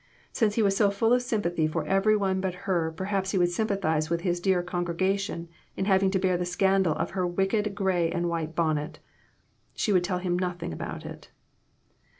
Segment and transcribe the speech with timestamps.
[0.31, 3.51] Since he was so full of sympathy for every one but her perhaps he would
[3.51, 8.09] sympathize with his dear congregation in having to bear the scandal of her wicked gray
[8.09, 8.97] and white bonnet.
[9.75, 11.29] She would tell him nothing about it.